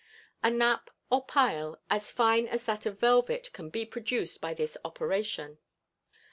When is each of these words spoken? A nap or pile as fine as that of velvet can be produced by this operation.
A 0.41 0.49
nap 0.49 0.89
or 1.11 1.23
pile 1.27 1.79
as 1.87 2.11
fine 2.11 2.47
as 2.47 2.63
that 2.65 2.87
of 2.87 2.99
velvet 2.99 3.53
can 3.53 3.69
be 3.69 3.85
produced 3.85 4.41
by 4.41 4.55
this 4.55 4.75
operation. 4.83 5.59